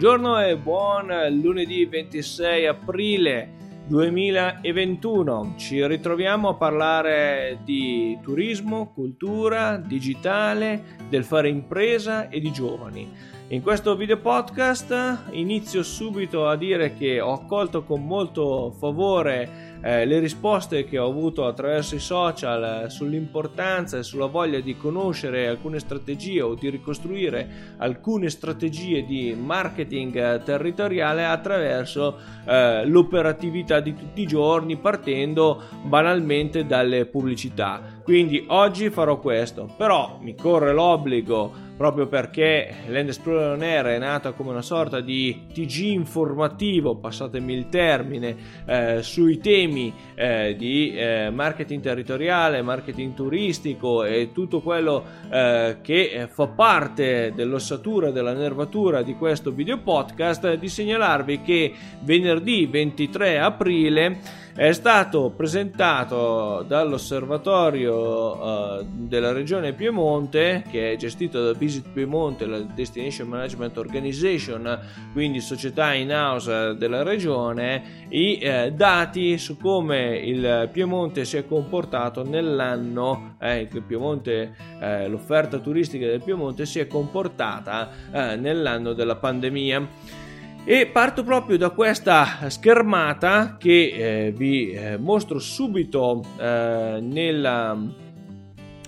[0.00, 1.08] Buongiorno e buon
[1.42, 3.50] lunedì 26 aprile
[3.86, 5.56] 2021.
[5.58, 13.12] Ci ritroviamo a parlare di turismo, cultura, digitale, del fare impresa e di giovani.
[13.48, 20.04] In questo video podcast inizio subito a dire che ho accolto con molto favore eh,
[20.04, 25.48] le risposte che ho avuto attraverso i social eh, sull'importanza e sulla voglia di conoscere
[25.48, 33.94] alcune strategie o di ricostruire alcune strategie di marketing eh, territoriale attraverso eh, l'operatività di
[33.94, 37.99] tutti i giorni partendo banalmente dalle pubblicità.
[38.02, 43.98] Quindi oggi farò questo, però mi corre l'obbligo proprio perché Land Explorer On Air è
[43.98, 48.36] nata come una sorta di TG informativo, passatemi il termine,
[48.66, 56.28] eh, sui temi eh, di eh, marketing territoriale, marketing turistico e tutto quello eh, che
[56.30, 61.72] fa parte dell'ossatura della nervatura di questo video podcast, di segnalarvi che
[62.02, 64.18] venerdì 23 aprile
[64.54, 72.58] è stato presentato dall'osservatorio uh, della regione Piemonte che è gestito da Visit Piemonte, la
[72.58, 74.78] Destination Management Organization,
[75.12, 81.46] quindi società in house della regione, i eh, dati su come il Piemonte si è
[81.46, 89.16] comportato nell'anno, eh, Piemonte, eh, l'offerta turistica del Piemonte si è comportata eh, nell'anno della
[89.16, 90.18] pandemia.
[90.62, 97.76] E parto proprio da questa schermata che eh, vi eh, mostro subito eh, nella,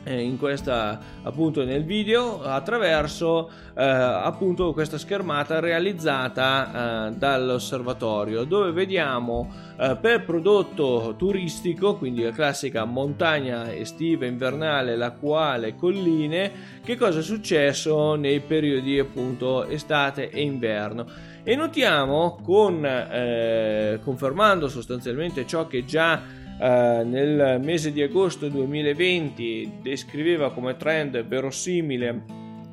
[0.05, 8.71] eh, in questa appunto nel video attraverso eh, appunto questa schermata realizzata eh, dall'osservatorio dove
[8.73, 17.21] vediamo eh, per prodotto turistico quindi la classica montagna estiva invernale lacuale colline che cosa
[17.21, 25.67] è successo nei periodi appunto estate e inverno e notiamo con, eh, confermando sostanzialmente ciò
[25.67, 26.23] che già
[26.61, 32.23] eh, nel mese di agosto 2020 descriveva come trend verosimile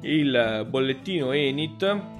[0.01, 2.17] il bollettino Enit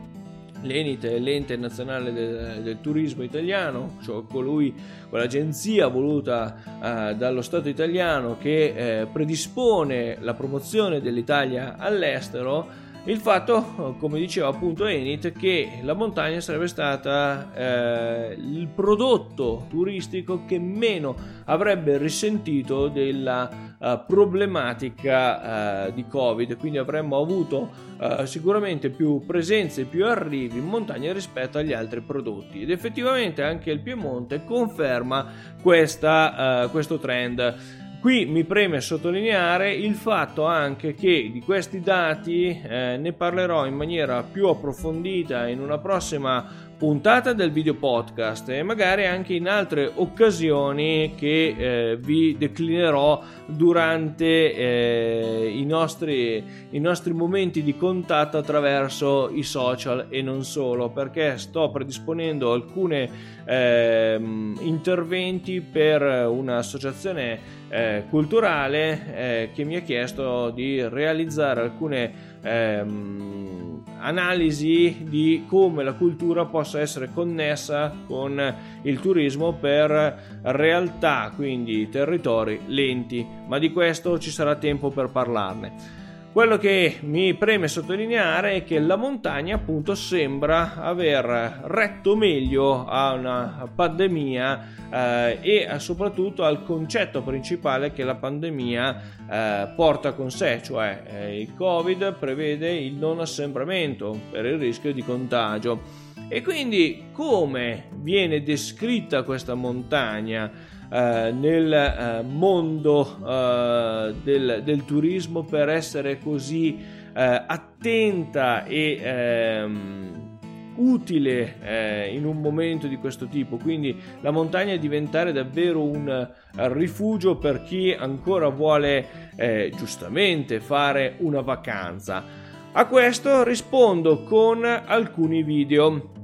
[0.62, 4.74] L'Enit è l'ente nazionale del, del, turismo italiano, cioè colui,
[5.08, 13.96] quell'agenzia voluta uh, dallo Stato italiano che eh, predispone la promozione dell'Italia all'estero il fatto,
[13.98, 21.16] come diceva appunto Enit, che la montagna sarebbe stata eh, il prodotto turistico che meno
[21.46, 23.50] avrebbe risentito della
[23.80, 30.66] uh, problematica uh, di Covid, quindi avremmo avuto uh, sicuramente più presenze, più arrivi in
[30.66, 35.26] montagna rispetto agli altri prodotti ed effettivamente anche il Piemonte conferma
[35.62, 37.88] questa, questo trend.
[38.02, 43.76] Qui mi preme sottolineare il fatto anche che di questi dati eh, ne parlerò in
[43.76, 49.92] maniera più approfondita in una prossima puntata del video podcast e magari anche in altre
[49.96, 59.30] occasioni che eh, vi declinerò durante eh, i, nostri, i, nostri, momenti di contatto attraverso
[59.30, 63.10] i social e non solo perché sto predisponendo alcuni
[63.44, 64.18] eh,
[64.62, 72.12] interventi per un'associazione eh, culturale eh, che mi ha chiesto di realizzare alcune
[72.42, 73.69] ehm,
[74.00, 82.62] analisi di come la cultura possa essere connessa con il turismo per realtà, quindi territori
[82.68, 86.08] lenti, ma di questo ci sarà tempo per parlarne.
[86.32, 93.14] Quello che mi preme sottolineare è che la montagna appunto sembra aver retto meglio a
[93.14, 100.62] una pandemia eh, e soprattutto al concetto principale che la pandemia eh, porta con sé,
[100.64, 105.82] cioè eh, il Covid prevede il non assembramento per il rischio di contagio.
[106.28, 110.69] E quindi come viene descritta questa montagna?
[110.92, 116.80] Eh, nel eh, mondo eh, del, del, turismo per essere così
[117.14, 120.38] eh, attenta e ehm,
[120.78, 123.58] utile eh, in un momento di questo tipo.
[123.58, 129.28] Quindi la montagna diventare davvero un rifugio per chi ancora vuole
[129.76, 132.24] giustamente fare una vacanza.
[132.72, 136.19] A questo rispondo con alcuni video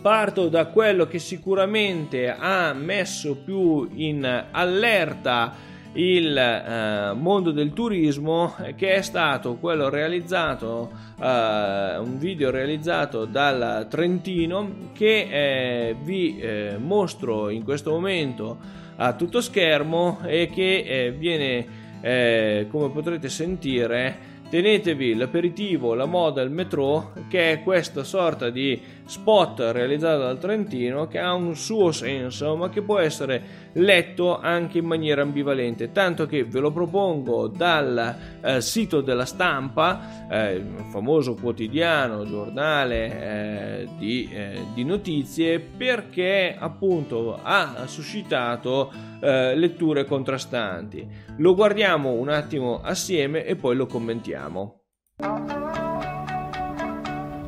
[0.00, 8.54] parto da quello che sicuramente ha messo più in allerta il eh, mondo del turismo
[8.76, 16.76] che è stato quello realizzato eh, un video realizzato dal Trentino che eh, vi eh,
[16.78, 18.58] mostro in questo momento
[18.96, 21.66] a tutto schermo e che eh, viene
[22.00, 28.78] eh, come potrete sentire tenetevi l'aperitivo, la moda, il metro, che è questa sorta di
[29.10, 34.78] spot realizzato dal Trentino che ha un suo senso, ma che può essere letto anche
[34.78, 41.34] in maniera ambivalente, tanto che ve lo propongo dal eh, sito della stampa, eh, famoso
[41.34, 51.04] quotidiano, giornale eh, di, eh, di, notizie, perché appunto ha suscitato eh, letture contrastanti.
[51.38, 54.76] Lo guardiamo un attimo assieme e poi lo commentiamo.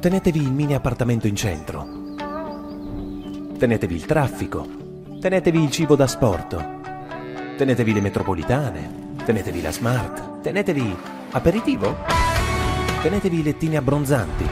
[0.03, 1.87] Tenetevi il mini appartamento in centro.
[3.57, 4.67] Tenetevi il traffico.
[5.21, 6.57] Tenetevi il cibo da sport.
[7.57, 9.15] Tenetevi le metropolitane.
[9.25, 10.41] Tenetevi la smart.
[10.41, 10.97] Tenetevi
[11.31, 11.99] aperitivo.
[13.01, 14.45] Tenetevi i lettini abbronzanti.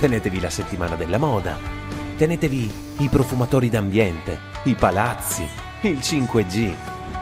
[0.00, 1.58] Tenetevi la settimana della moda.
[2.16, 5.46] Tenetevi i profumatori d'ambiente, i palazzi,
[5.82, 6.74] il 5G.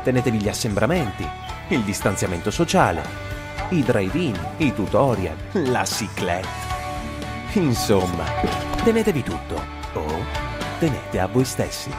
[0.05, 1.29] Tenetevi gli assembramenti,
[1.71, 3.03] il distanziamento sociale,
[3.71, 6.66] i drive-in, i tutorial, la ciclette.
[7.57, 8.25] Insomma,
[8.85, 9.55] tenetevi tutto
[9.95, 10.05] o
[10.79, 11.91] tenete a voi stessi.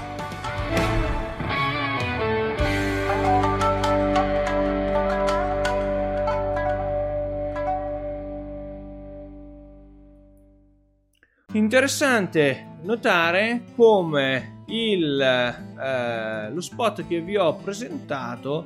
[11.54, 18.64] Interessante notare come il, eh, lo spot che vi ho presentato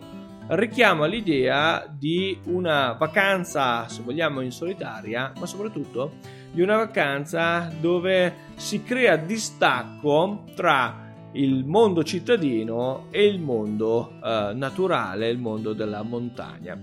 [0.47, 8.50] richiama l'idea di una vacanza, se vogliamo, in solitaria, ma soprattutto di una vacanza dove
[8.56, 16.01] si crea distacco tra il mondo cittadino e il mondo eh, naturale, il mondo della
[16.01, 16.77] montagna.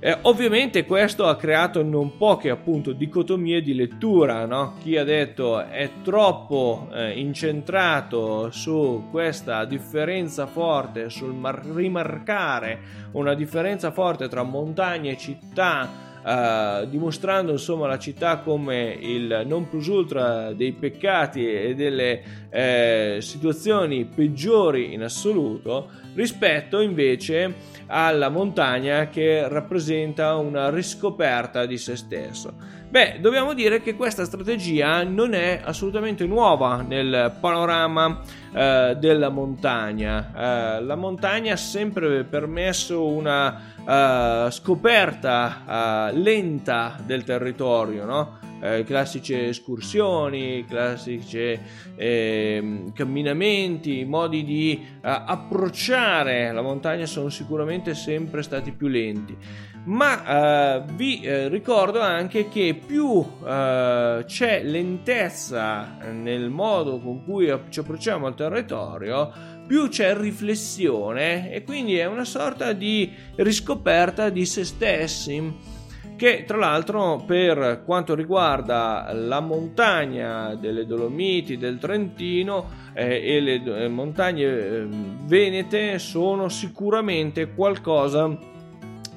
[0.00, 4.74] Eh, ovviamente questo ha creato non poche appunto dicotomie di lettura, no?
[4.82, 12.80] chi ha detto è troppo eh, incentrato su questa differenza forte, sul mar- rimarcare
[13.12, 15.88] una differenza forte tra montagna e città
[16.24, 23.18] Uh, dimostrando insomma la città come il non plus ultra dei peccati e delle eh,
[23.20, 32.82] situazioni peggiori in assoluto rispetto invece alla montagna che rappresenta una riscoperta di se stesso.
[32.88, 38.20] Beh, dobbiamo dire che questa strategia non è assolutamente nuova nel panorama
[38.52, 40.76] eh, della montagna.
[40.76, 48.43] Eh, la montagna ha sempre permesso una uh, scoperta uh, lenta del territorio, no?
[48.60, 51.58] Eh, classiche escursioni, classici
[51.96, 59.36] eh, camminamenti, modi di eh, approcciare la montagna sono sicuramente sempre stati più lenti.
[59.84, 67.80] Ma eh, vi eh, ricordo anche che più c'è lentezza nel modo con cui ci
[67.80, 69.30] approcciamo al territorio,
[69.66, 75.72] più c'è riflessione e quindi è una sorta di riscoperta di se stessi
[76.16, 83.62] che tra l'altro per quanto riguarda la montagna delle Dolomiti del Trentino eh, e le
[83.62, 84.86] eh, montagne eh,
[85.24, 88.36] venete sono sicuramente qualcosa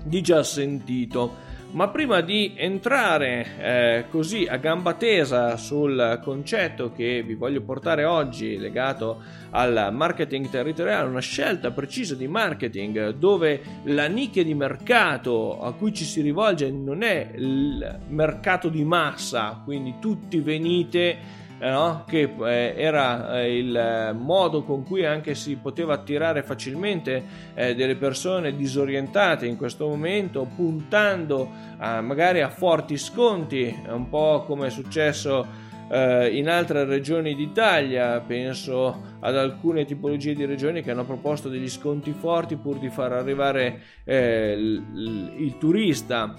[0.03, 1.45] di già sentito
[1.77, 8.03] ma prima di entrare eh, così a gamba tesa sul concetto che vi voglio portare
[8.03, 9.21] oggi legato
[9.51, 15.93] al marketing territoriale, una scelta precisa di marketing dove la nicchia di mercato a cui
[15.93, 22.03] ci si rivolge non è il mercato di massa, quindi tutti venite no?
[22.07, 27.95] che eh, era eh, il modo con cui anche si poteva attirare facilmente eh, delle
[27.95, 34.69] persone disorientate in questo momento, puntando a, magari a forti sconti, un po' come è
[34.69, 41.49] successo eh, in altre regioni d'Italia, penso ad alcune tipologie di regioni che hanno proposto
[41.49, 46.33] degli sconti forti pur di far arrivare eh, il, il turista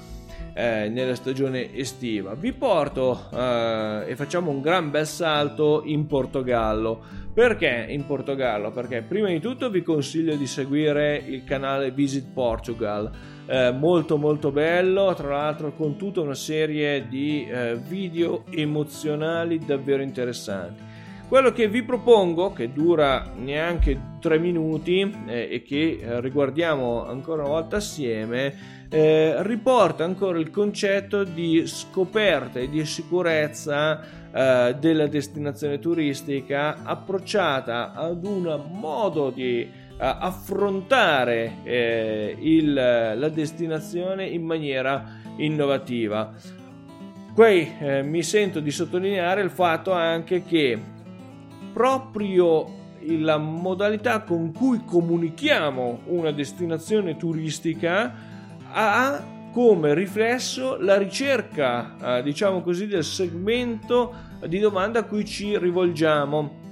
[0.54, 2.34] eh, nella stagione estiva.
[2.34, 7.26] Vi porto eh, e facciamo un gran bel salto in Portogallo.
[7.32, 8.72] Perché in Portogallo?
[8.72, 13.36] Perché prima di tutto vi consiglio di seguire il canale Visit Portugal.
[13.50, 20.02] Eh, molto molto bello, tra l'altro con tutta una serie di eh, video emozionali davvero
[20.02, 20.82] interessanti.
[21.26, 27.44] Quello che vi propongo, che dura neanche tre minuti eh, e che eh, riguardiamo ancora
[27.44, 35.06] una volta assieme, eh, riporta ancora il concetto di scoperta e di sicurezza eh, della
[35.06, 45.04] destinazione turistica approcciata ad un modo di affrontare eh, il, la destinazione in maniera
[45.36, 46.32] innovativa.
[47.34, 50.80] Qui eh, mi sento di sottolineare il fatto anche che
[51.72, 58.12] proprio la modalità con cui comunichiamo una destinazione turistica
[58.70, 64.14] ha come riflesso la ricerca, eh, diciamo così, del segmento
[64.46, 66.66] di domanda a cui ci rivolgiamo.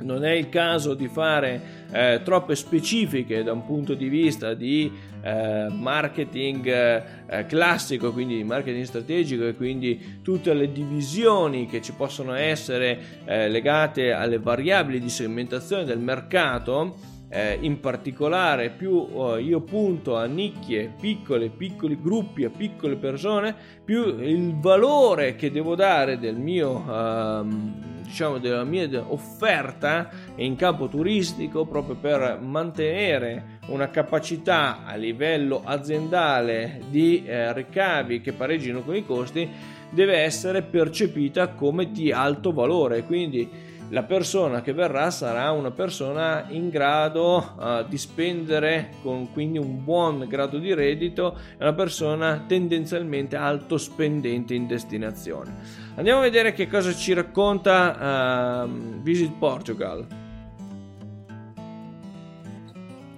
[0.00, 4.90] Non è il caso di fare eh, troppe specifiche da un punto di vista di
[5.22, 12.34] eh, marketing eh, classico, quindi marketing strategico e quindi tutte le divisioni che ci possono
[12.34, 17.18] essere eh, legate alle variabili di segmentazione del mercato.
[17.32, 23.54] Eh, in particolare più oh, io punto a nicchie piccole, piccoli gruppi, a piccole persone,
[23.84, 30.88] più il valore che devo dare del mio um, diciamo, della mia offerta in campo
[30.88, 38.96] turistico proprio per mantenere una capacità a livello aziendale di eh, ricavi che pareggino con
[38.96, 39.48] i costi
[39.90, 43.04] deve essere percepita come di alto valore.
[43.04, 43.48] Quindi
[43.90, 49.82] la persona che verrà sarà una persona in grado uh, di spendere con quindi un
[49.82, 55.56] buon grado di reddito è una persona tendenzialmente alto spendente in destinazione.
[55.96, 60.06] Andiamo a vedere che cosa ci racconta uh, Visit Portugal.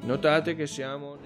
[0.04, 1.16] Notate che siamo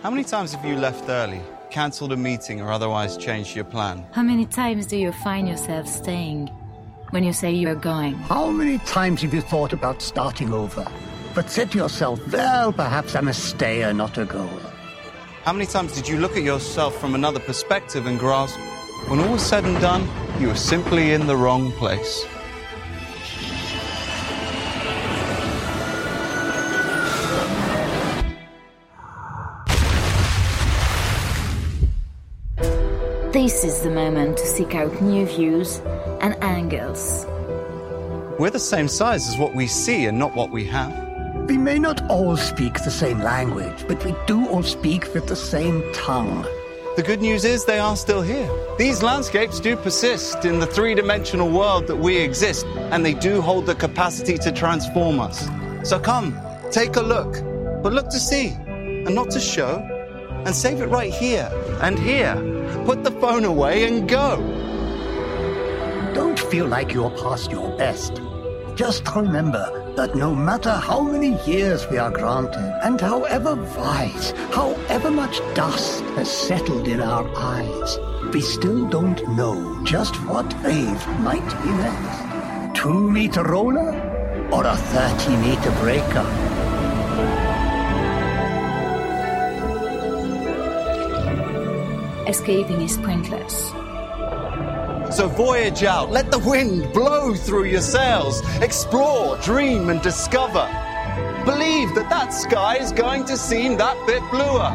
[0.00, 1.40] How many times have you left early,
[1.70, 4.06] cancelled a meeting, or otherwise changed your plan?
[4.12, 6.46] How many times do you find yourself staying
[7.10, 8.14] when you say you're going?
[8.14, 10.86] How many times have you thought about starting over,
[11.34, 14.72] but said to yourself, well, perhaps I'm a stayer, not a goer?
[15.42, 18.56] How many times did you look at yourself from another perspective and grasp,
[19.08, 20.08] when all was said and done,
[20.40, 22.24] you were simply in the wrong place?
[33.38, 35.78] This is the moment to seek out new views
[36.20, 37.24] and angles.
[38.36, 40.92] We're the same size as what we see and not what we have.
[41.46, 45.36] We may not all speak the same language, but we do all speak with the
[45.36, 46.42] same tongue.
[46.96, 48.50] The good news is they are still here.
[48.76, 53.40] These landscapes do persist in the three dimensional world that we exist, and they do
[53.40, 55.48] hold the capacity to transform us.
[55.88, 56.36] So come,
[56.72, 57.34] take a look,
[57.84, 59.78] but look to see, and not to show,
[60.44, 61.48] and save it right here
[61.80, 62.57] and here.
[62.84, 64.36] Put the phone away and go.
[66.14, 68.20] Don't feel like you're past your best.
[68.74, 75.10] Just remember that no matter how many years we are granted, and however wise, however
[75.10, 77.98] much dust has settled in our eyes,
[78.32, 82.80] we still don't know just what wave might be next.
[82.80, 83.90] Two meter roller
[84.52, 86.57] or a 30 meter breaker?
[92.28, 93.70] Escaping is pointless.
[95.16, 100.68] So voyage out, let the wind blow through your sails, explore, dream, and discover.
[101.46, 104.74] Believe that that sky is going to seem that bit bluer.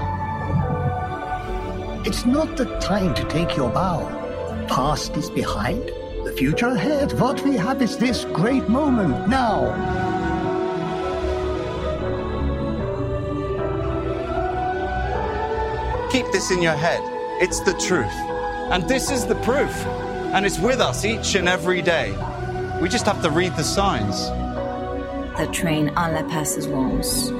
[2.07, 4.09] It's not the time to take your bow.
[4.67, 5.83] Past is behind,
[6.25, 7.13] the future ahead.
[7.19, 9.69] What we have is this great moment now.
[16.11, 17.12] Keep this in your head.
[17.43, 18.15] It's the truth.
[18.71, 19.75] And this is the proof.
[20.33, 22.15] And it's with us each and every day.
[22.81, 24.27] We just have to read the signs.
[25.37, 27.31] The train only passes once.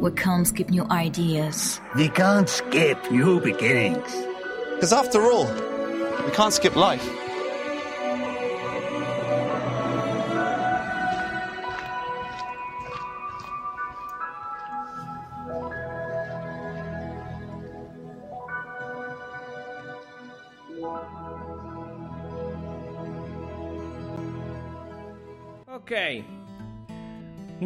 [0.00, 1.78] We can't skip new ideas.
[1.94, 4.10] We can't skip new beginnings.
[4.76, 5.44] Because after all,
[6.24, 7.06] we can't skip life.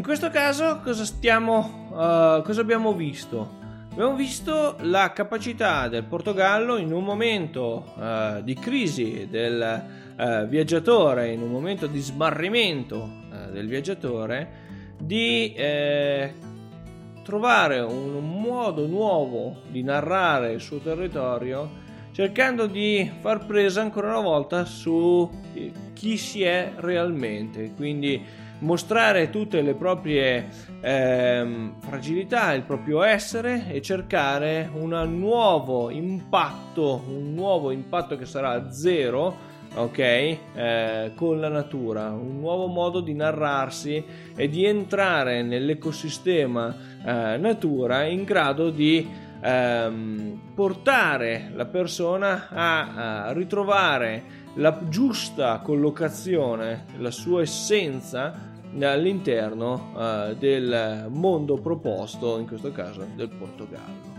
[0.08, 3.56] Questo caso cosa stiamo uh, cosa abbiamo visto?
[3.92, 9.84] Abbiamo visto la capacità del Portogallo in un momento uh, di crisi del
[10.16, 16.32] uh, viaggiatore, in un momento di smarrimento del viaggiatore, di eh,
[17.22, 24.20] trovare un modo nuovo di narrare il suo territorio cercando di far presa ancora una
[24.20, 25.30] volta su
[25.92, 30.48] chi si è realmente, quindi mostrare tutte le proprie
[30.80, 38.70] eh, fragilità, il proprio essere e cercare un nuovo impatto, un nuovo impatto che sarà
[38.72, 44.02] zero, ok, eh, con la natura, un nuovo modo di narrarsi
[44.34, 46.74] e di entrare nell'ecosistema
[47.04, 49.06] eh, natura in grado di
[49.40, 58.47] ehm, portare la persona a, a ritrovare la giusta collocazione, la sua essenza
[58.80, 64.16] all'interno uh, del mondo proposto, in questo caso del Portogallo.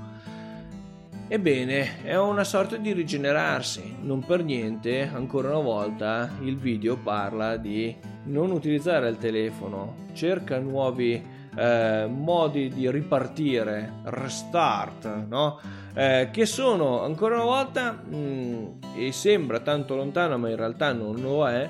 [1.31, 7.55] Ebbene, è una sorta di rigenerarsi, non per niente, ancora una volta il video parla
[7.55, 11.23] di non utilizzare il telefono, cerca nuovi
[11.55, 15.59] eh, modi di ripartire, restart, no?
[15.93, 18.65] Eh, che sono ancora una volta, mh, mm,
[18.95, 21.69] e sembra tanto lontano ma in realtà non lo è,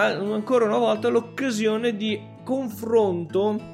[0.00, 3.72] ancora una volta l'occasione di confronto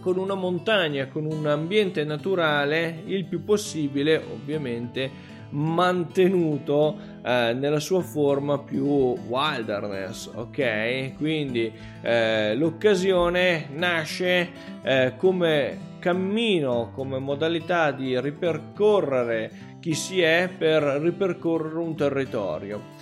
[0.00, 8.02] con una montagna, con un ambiente naturale il più possibile, ovviamente mantenuto eh, nella sua
[8.02, 11.14] forma più wilderness, ok?
[11.16, 11.72] Quindi
[12.02, 14.50] eh, l'occasione nasce
[14.82, 22.93] eh, come cammino, come modalità di ripercorrere chi si è per ripercorrere un territorio.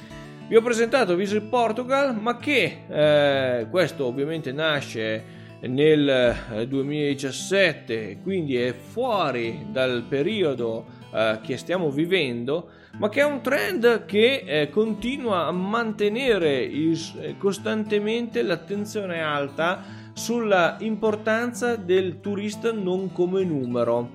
[0.53, 5.25] Vi ho presentato Visit Portugal, ma che eh, questo ovviamente nasce
[5.63, 12.69] nel 2017, eh, quindi è fuori dal periodo eh, che stiamo vivendo,
[12.99, 19.83] ma che è un trend che eh, continua a mantenere il, eh, costantemente l'attenzione alta
[20.13, 24.11] sulla importanza del turista non come numero.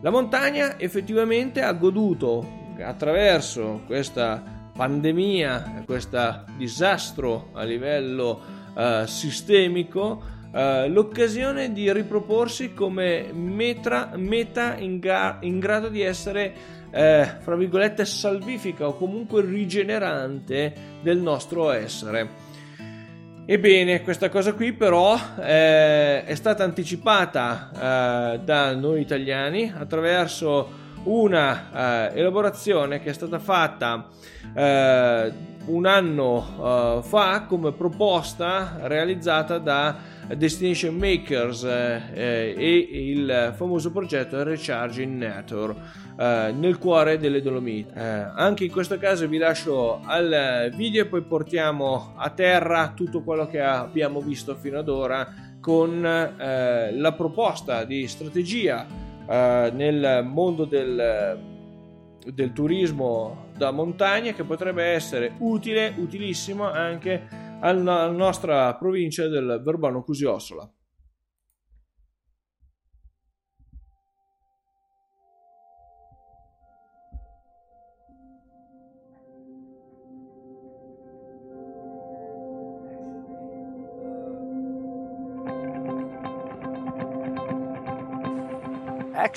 [0.00, 8.40] La montagna effettivamente ha goduto attraverso questa pandemia, questo disastro a livello
[8.74, 16.54] uh, sistemico, Uh, l'occasione di riproporsi come metra, meta in, ga- in, grado di essere,
[16.90, 22.30] eh, fra virgolette, salvifica o comunque rigenerante del nostro essere.
[23.44, 27.70] Ebbene, questa cosa qui però eh, è stata anticipata
[28.34, 34.08] eh, da noi italiani attraverso una eh, elaborazione che è stata fatta
[34.54, 39.96] un anno fa come proposta realizzata da
[40.36, 45.76] Destination Makers eh, eh, e il famoso progetto Recharging Network
[46.18, 47.92] eh, nel cuore delle Dolomiti.
[47.94, 53.22] Eh, anche in questo caso vi lascio al video e poi portiamo a terra tutto
[53.22, 58.86] quello che abbiamo visto fino ad ora con eh, la proposta di strategia
[59.28, 61.38] eh, nel mondo del,
[62.32, 67.26] del turismo da montagna che potrebbe essere utile, utilissimo anche
[67.60, 70.70] alla nostra provincia del Verbano Cusiossola.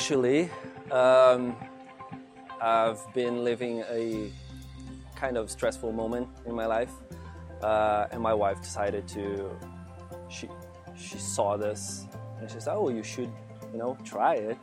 [0.02, 0.50] Actually,
[0.90, 1.56] um,
[2.60, 4.32] I've been living a
[5.16, 6.92] kind of stressful moment in my life.
[7.64, 9.50] uh, and my wife decided to
[10.28, 10.50] she
[10.96, 12.08] she saw this
[12.40, 13.32] and she said oh you should
[13.72, 14.58] you know try it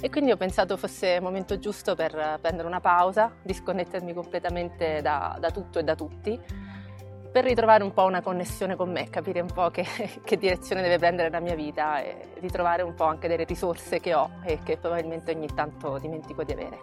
[0.00, 5.36] E quindi ho pensato fosse il momento giusto per prendere una pausa, disconnettermi completamente da,
[5.38, 6.40] da tutto e da tutti
[7.38, 9.86] per ritrovare un po' una connessione con me, capire un po' che,
[10.24, 14.12] che, direzione deve prendere la mia vita e ritrovare un po' anche delle risorse che
[14.12, 16.78] ho e che probabilmente ogni tanto dimentico di avere.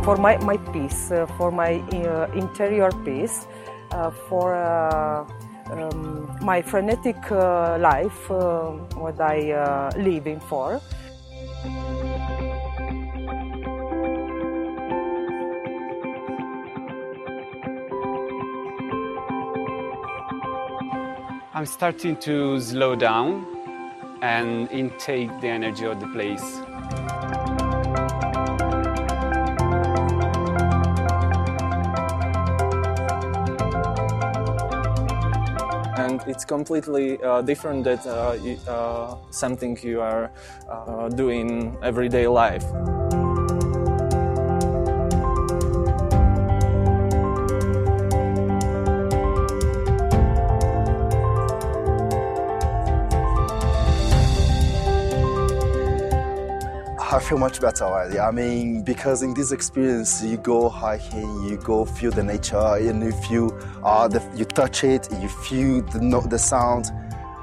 [0.00, 3.46] For my, my peace, uh, for my uh, interior peace,
[3.92, 5.26] uh, for uh,
[5.70, 10.80] um, my frenetic uh, life, what I uh, living for.
[21.60, 23.44] I'm starting to slow down
[24.22, 26.40] and intake the energy of the place.
[35.98, 40.30] and it's completely uh, different than uh, uh, something you are
[40.66, 42.64] uh, doing everyday life.
[57.12, 58.20] I feel much better already.
[58.20, 63.02] I mean, because in this experience, you go hiking, you go feel the nature, and
[63.02, 63.50] you feel,
[63.82, 66.92] uh, the, you touch it, you feel the, the sound,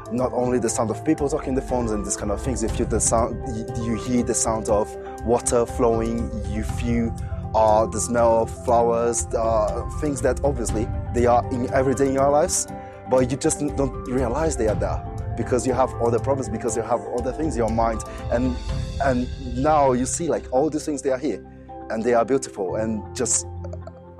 [0.09, 2.69] not only the sound of people talking the phones and this kind of things, you
[2.69, 4.89] feel the sound, you, you hear the sound of
[5.25, 7.13] water flowing, you feel
[7.53, 12.17] uh, the smell of flowers, uh, things that obviously they are in every day in
[12.17, 12.67] our lives,
[13.09, 15.03] but you just don't realize they are there.
[15.37, 18.01] because you have other problems, because you have other things in your mind,
[18.31, 18.57] and
[19.05, 21.45] and now you see like all these things they are here,
[21.89, 23.45] and they are beautiful, and just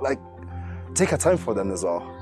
[0.00, 0.18] like
[0.94, 2.14] take a time for them as well.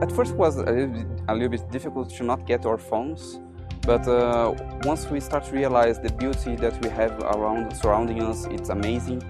[0.00, 2.78] At first, it was a little, bit, a little bit difficult to not get our
[2.78, 3.38] phones,
[3.82, 4.52] but uh,
[4.84, 9.22] once we start to realize the beauty that we have around surrounding us, it's amazing.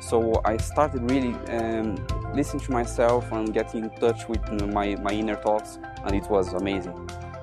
[0.00, 1.96] So I started really um,
[2.34, 6.52] listening to myself and getting in touch with my, my inner thoughts, and it was
[6.52, 6.94] amazing.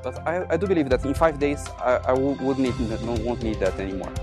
[0.05, 2.75] But I, I do believe that in five days, I, I would need,
[3.25, 4.13] won't need that anymore.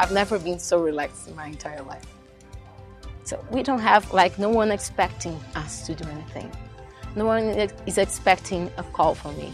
[0.00, 2.21] I've never been so relaxed in my entire life.
[3.32, 6.52] So we don't have like no one expecting us to do anything.
[7.16, 7.44] No one
[7.86, 9.50] is expecting a call from me,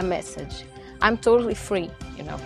[0.00, 0.64] a message.
[1.00, 2.38] I'm totally free, you know.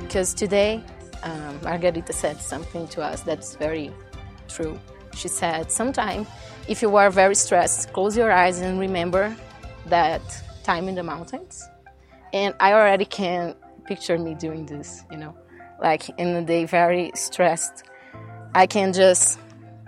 [0.00, 0.82] Because today,
[1.22, 3.92] um, Margarita said something to us that's very
[4.48, 4.76] true.
[5.14, 6.26] She said, Sometime,
[6.66, 9.36] if you are very stressed, close your eyes and remember
[9.86, 10.20] that
[10.64, 11.64] time in the mountains.
[12.32, 13.54] And I already can
[13.86, 15.32] picture me doing this, you know,
[15.80, 17.84] like in the day, very stressed.
[18.54, 19.38] I can just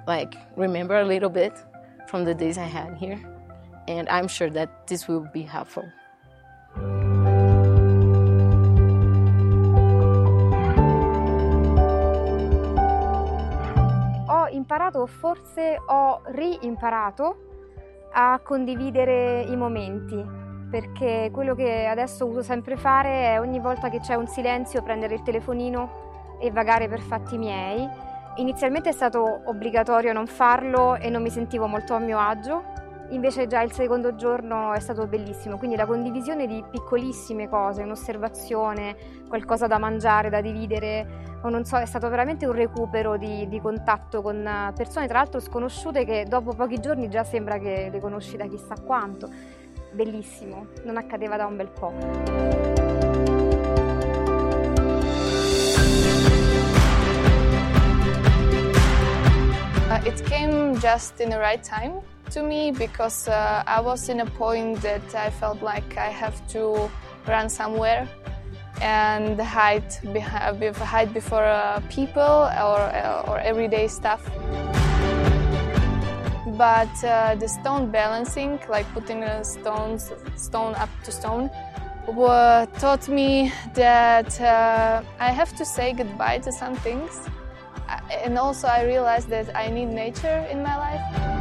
[0.07, 1.53] like remember a little bit
[2.07, 3.21] from the days I had here,
[3.87, 5.85] and I'm sure that this will be helpful.
[14.29, 17.37] Ho imparato, forse ho reimparato
[18.13, 20.25] a condividere i momenti,
[20.71, 25.17] perché quello che adesso uso sempre fare è ogni volta che c'è un silenzio prendere
[25.17, 28.13] il telefonino e vagare per fatti miei.
[28.37, 32.65] Inizialmente è stato obbligatorio non farlo e non mi sentivo molto a mio agio,
[33.11, 38.97] invece già il secondo giorno è stato bellissimo, quindi la condivisione di piccolissime cose, un'osservazione,
[39.29, 43.61] qualcosa da mangiare, da dividere, o non so, è stato veramente un recupero di, di
[43.61, 48.37] contatto con persone tra l'altro sconosciute che dopo pochi giorni già sembra che le conosci
[48.37, 49.29] da chissà quanto
[49.93, 52.74] bellissimo, non accadeva da un bel po'.
[60.07, 64.27] It came just in the right time to me because uh, I was in a
[64.27, 66.91] point that I felt like I have to
[67.27, 68.09] run somewhere
[68.81, 72.81] and hide, behind, hide before uh, people or,
[73.29, 74.23] or everyday stuff
[76.57, 81.51] but uh, the stone balancing, like putting a stones, stone up to stone,
[82.79, 87.29] taught me that uh, I have to say goodbye to some things.
[88.11, 91.34] And also, I realized that I need nature in my life.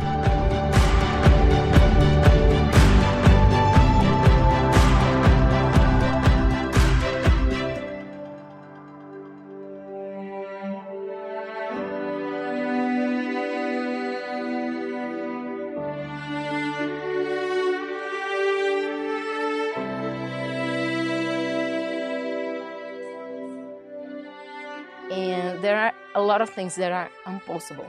[25.74, 27.88] There are a lot of things that are impossible.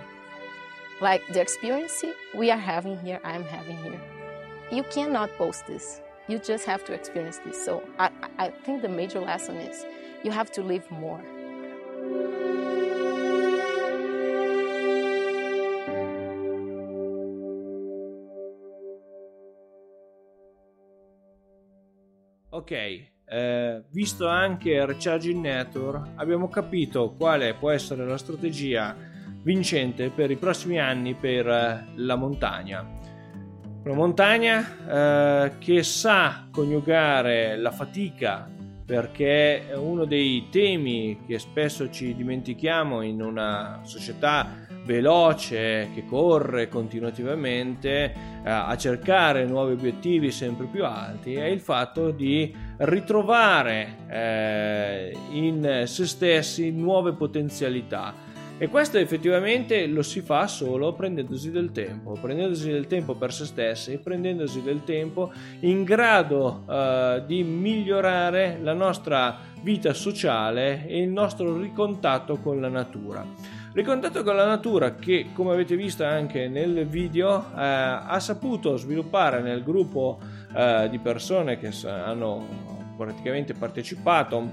[1.03, 2.03] Like the experience
[2.35, 4.01] we are having here i'm having here.
[4.73, 6.01] You cannot post this.
[6.27, 7.63] You just have to experience this.
[7.63, 9.85] So i, I think the major lesson is
[10.23, 11.21] you have to live more.
[22.51, 28.95] Ok, eh, visto anche Recharging Network, abbiamo capito quale può essere la strategia
[29.43, 32.87] vincente per i prossimi anni per eh, la montagna.
[33.85, 38.49] Una montagna eh, che sa coniugare la fatica
[38.87, 44.49] perché uno dei temi che spesso ci dimentichiamo in una società
[44.85, 48.13] veloce che corre continuativamente
[48.45, 55.83] eh, a cercare nuovi obiettivi sempre più alti è il fatto di ritrovare eh, in
[55.87, 62.71] se stessi nuove potenzialità e questo effettivamente lo si fa solo prendendosi del tempo, prendendosi
[62.71, 69.41] del tempo per se stessi, prendendosi del tempo in grado eh, di migliorare la nostra
[69.61, 73.27] vita sociale e il nostro ricontatto con la natura.
[73.75, 79.43] Ricontatto con la natura che, come avete visto anche nel video, eh, ha saputo sviluppare
[79.43, 80.21] nel gruppo
[80.55, 82.47] eh, di persone che hanno
[82.97, 84.49] praticamente partecipato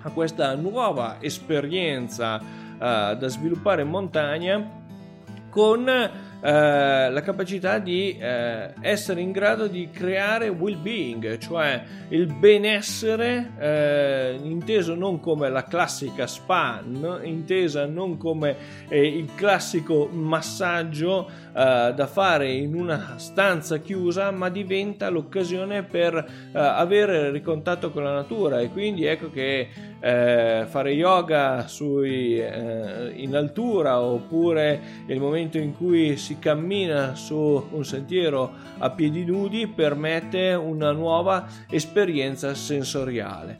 [0.00, 4.66] a questa nuova esperienza uh, da sviluppare in montagna
[5.50, 5.84] con
[6.42, 14.38] eh, la capacità di eh, essere in grado di creare well-being, cioè il benessere eh,
[14.42, 17.20] inteso non come la classica spa, no?
[17.22, 18.56] intesa non come
[18.88, 26.48] eh, il classico massaggio eh, da fare in una stanza chiusa, ma diventa l'occasione per
[26.52, 29.68] avere ricontatto con la natura e quindi ecco che
[30.00, 37.36] fare yoga sui, in altura oppure il momento in cui si si cammina su
[37.72, 43.58] un sentiero a piedi nudi permette una nuova esperienza sensoriale.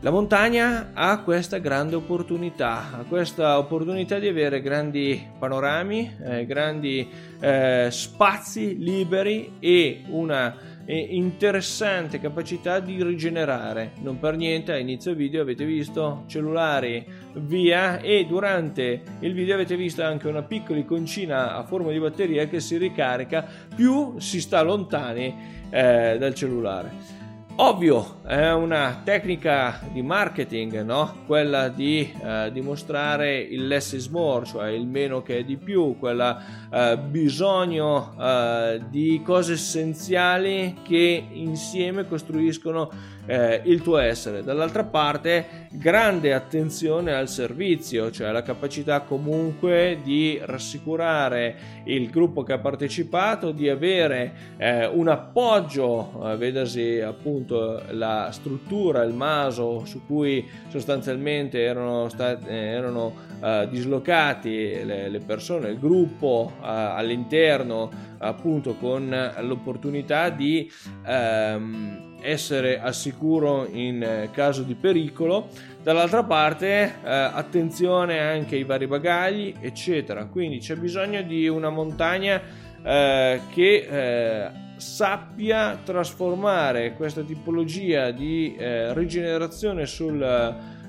[0.00, 7.06] La montagna ha questa grande opportunità, ha questa opportunità di avere grandi panorami, eh, grandi
[7.38, 13.92] eh, spazi liberi e una e interessante capacità di rigenerare.
[14.02, 19.76] Non per niente a inizio video avete visto cellulari via e durante il video avete
[19.76, 24.62] visto anche una piccola iconcina a forma di batteria che si ricarica più si sta
[24.62, 25.34] lontani
[25.70, 27.22] eh, dal cellulare.
[27.56, 31.18] Ovvio, è una tecnica di marketing, no?
[31.24, 35.96] quella di eh, dimostrare il less is more, cioè il meno che è di più,
[35.96, 42.90] quella eh, bisogno eh, di cose essenziali che insieme costruiscono
[43.26, 44.42] eh, il tuo essere.
[44.42, 52.52] Dall'altra parte, grande attenzione al servizio, cioè la capacità comunque di rassicurare il gruppo che
[52.52, 60.04] ha partecipato, di avere eh, un appoggio, eh, vedasi appunto la struttura, il maso su
[60.06, 68.12] cui sostanzialmente erano, stati, eh, erano eh, dislocati le, le, persone, il gruppo eh, all'interno
[68.24, 70.70] appunto con l'opportunità di
[71.06, 75.48] ehm, essere al sicuro in caso di pericolo.
[75.82, 80.24] Dall'altra parte, eh, attenzione anche ai vari bagagli, eccetera.
[80.26, 82.40] Quindi c'è bisogno di una montagna
[82.82, 90.22] eh, che eh, sappia trasformare questa tipologia di eh, rigenerazione sul,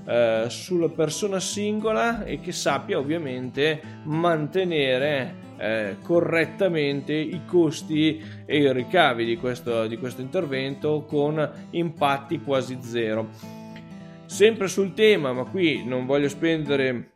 [0.08, 8.74] eh, sulla persona singola e che sappia ovviamente mantenere eh, correttamente i costi e i
[8.74, 13.30] ricavi di questo, di questo intervento con impatti quasi zero.
[14.26, 17.12] Sempre sul tema, ma qui non voglio spendere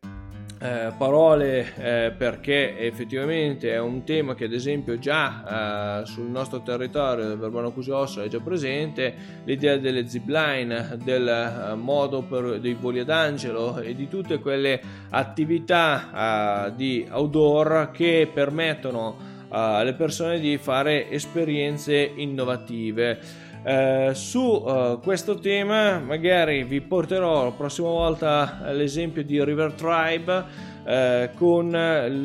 [0.61, 6.61] eh, parole eh, perché effettivamente è un tema che ad esempio già eh, sul nostro
[6.61, 9.15] territorio del Verbano Cusiosso è già presente.
[9.45, 14.81] L'idea delle zipline del eh, modo per, dei voli ad angelo e di tutte quelle
[15.09, 24.39] attività eh, di outdoor che permettono eh, alle persone di fare esperienze innovative eh, su
[24.39, 30.45] uh, questo tema magari vi porterò la prossima volta l'esempio di River Tribe
[30.85, 31.69] eh, con,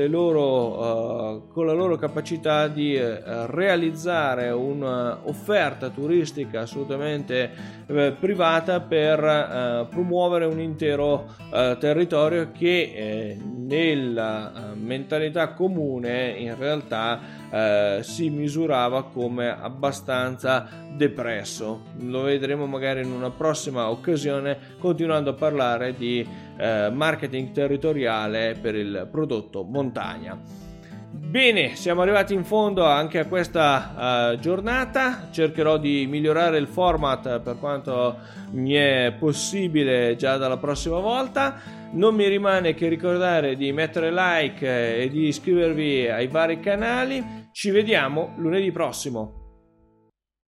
[0.09, 7.51] loro, uh, con, la loro capacità di uh, realizzare un'offerta turistica assolutamente
[7.87, 11.33] uh, privata per promuovere un intero
[11.79, 17.21] territorio che nella mentalità comune in realtà
[17.55, 21.83] eh, si misurava come abbastanza depresso.
[22.01, 28.75] Lo vedremo magari in una prossima occasione continuando a parlare di eh, marketing territoriale per
[28.75, 30.39] il prodotto montagna.
[31.17, 35.29] Bene, siamo arrivati in fondo anche a questa uh, giornata.
[35.31, 38.19] Cercherò di migliorare il format per quanto
[38.51, 41.61] mi è possibile già dalla prossima volta.
[41.93, 47.49] Non mi rimane che ricordare di mettere like e di iscrivervi ai vari canali.
[47.53, 49.44] Ci vediamo lunedì prossimo.